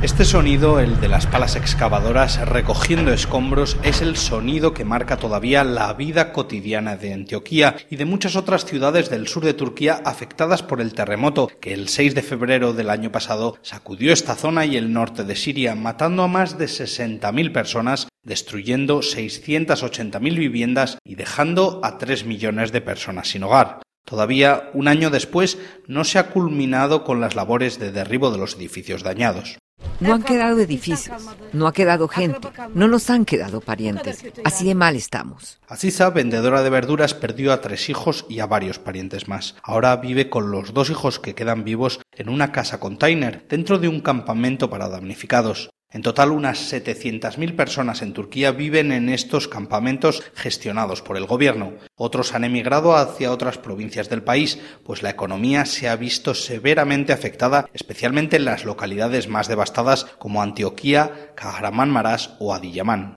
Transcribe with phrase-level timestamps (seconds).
[0.00, 5.64] Este sonido, el de las palas excavadoras recogiendo escombros, es el sonido que marca todavía
[5.64, 10.62] la vida cotidiana de Antioquía y de muchas otras ciudades del sur de Turquía afectadas
[10.62, 14.76] por el terremoto que el 6 de febrero del año pasado sacudió esta zona y
[14.76, 21.80] el norte de Siria, matando a más de 60.000 personas, destruyendo 680.000 viviendas y dejando
[21.82, 23.80] a 3 millones de personas sin hogar.
[24.04, 25.58] Todavía, un año después,
[25.88, 29.58] no se ha culminado con las labores de derribo de los edificios dañados.
[30.00, 31.10] No han quedado edificios,
[31.52, 34.24] no ha quedado gente, no nos han quedado parientes.
[34.44, 35.58] Así de mal estamos.
[35.66, 39.56] Aziza, vendedora de verduras, perdió a tres hijos y a varios parientes más.
[39.62, 43.88] Ahora vive con los dos hijos que quedan vivos en una casa container dentro de
[43.88, 45.70] un campamento para damnificados.
[45.90, 51.72] En total, unas 700.000 personas en Turquía viven en estos campamentos gestionados por el gobierno.
[51.96, 57.14] Otros han emigrado hacia otras provincias del país, pues la economía se ha visto severamente
[57.14, 63.14] afectada, especialmente en las localidades más devastadas como Antioquía, Kahramanmaraş o Adiyaman.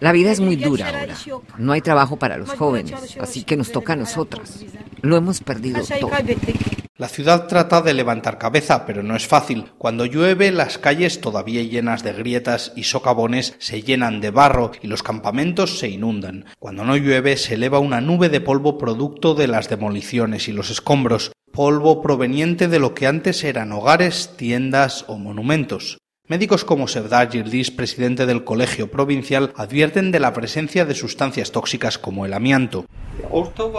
[0.00, 1.14] La vida es muy dura ahora.
[1.56, 4.62] No hay trabajo para los jóvenes, así que nos toca a nosotras.
[5.00, 6.10] Lo hemos perdido todo.
[7.02, 9.72] La ciudad trata de levantar cabeza, pero no es fácil.
[9.76, 14.86] Cuando llueve, las calles todavía llenas de grietas y socavones se llenan de barro y
[14.86, 16.44] los campamentos se inundan.
[16.60, 20.70] Cuando no llueve, se eleva una nube de polvo producto de las demoliciones y los
[20.70, 25.98] escombros, polvo proveniente de lo que antes eran hogares, tiendas o monumentos.
[26.28, 31.98] Médicos como Sevdar Yildiz, presidente del Colegio Provincial, advierten de la presencia de sustancias tóxicas
[31.98, 32.86] como el amianto.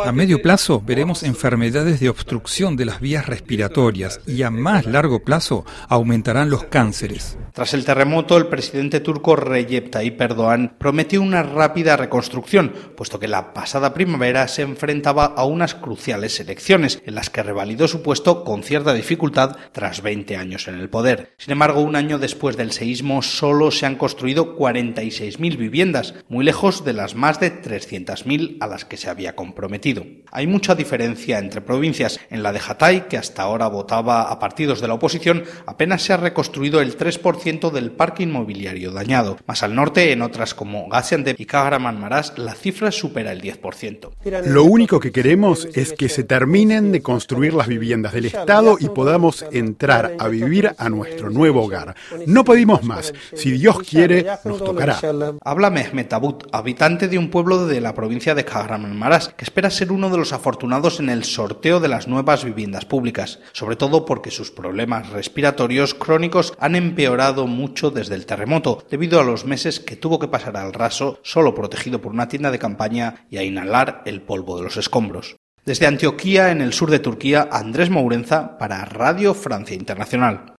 [0.06, 5.24] A medio plazo veremos enfermedades de obstrucción de las vías respiratorias y a más largo
[5.24, 7.38] plazo aumentarán los cánceres.
[7.54, 13.28] Tras el terremoto, el presidente turco Recep Tayyip Erdogan prometió una rápida reconstrucción, puesto que
[13.28, 18.44] la pasada primavera se enfrentaba a unas cruciales elecciones, en las que revalidó su puesto
[18.44, 21.34] con cierta dificultad tras 20 años en el poder.
[21.38, 26.84] Sin embargo, un año después del seísmo solo se han construido 46.000 viviendas, muy lejos
[26.84, 30.06] de las más de 300.000 a las que se había comprometido.
[30.36, 32.20] Hay mucha diferencia entre provincias.
[32.30, 36.12] En la de Hatay, que hasta ahora votaba a partidos de la oposición, apenas se
[36.12, 39.38] ha reconstruido el 3% del parque inmobiliario dañado.
[39.46, 44.10] Más al norte, en otras como Gaziantep y Kahramanmaraş, la cifra supera el 10%.
[44.48, 48.90] Lo único que queremos es que se terminen de construir las viviendas del Estado y
[48.90, 51.96] podamos entrar a vivir a nuestro nuevo hogar.
[52.26, 53.14] No pedimos más.
[53.36, 55.00] Si Dios quiere, nos tocará.
[55.42, 59.92] Habla Mehmet Abut, habitante de un pueblo de la provincia de Kahramanmaraş, que espera ser
[59.92, 64.32] uno de los afortunados en el sorteo de las nuevas viviendas públicas, sobre todo porque
[64.32, 69.96] sus problemas respiratorios crónicos han empeorado mucho desde el terremoto, debido a los meses que
[69.96, 74.02] tuvo que pasar al raso, solo protegido por una tienda de campaña y a inhalar
[74.06, 75.36] el polvo de los escombros.
[75.66, 80.52] Desde Antioquía, en el sur de Turquía, Andrés Mourenza para Radio Francia Internacional.